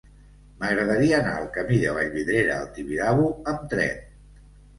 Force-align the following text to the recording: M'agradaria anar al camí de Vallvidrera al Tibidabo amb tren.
M'agradaria 0.61 1.19
anar 1.23 1.33
al 1.41 1.45
camí 1.57 1.77
de 1.83 1.91
Vallvidrera 1.99 2.57
al 2.63 2.73
Tibidabo 2.79 3.29
amb 3.53 3.71
tren. 3.77 4.03